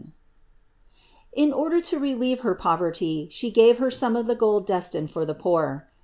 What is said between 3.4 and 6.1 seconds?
gave her some of the gold destined for the poor.